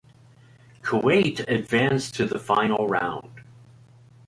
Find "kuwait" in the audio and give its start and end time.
0.81-1.47